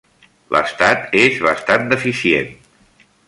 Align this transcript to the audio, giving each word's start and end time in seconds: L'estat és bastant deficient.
L'estat 0.55 1.13
és 1.25 1.37
bastant 1.47 1.85
deficient. 1.93 2.51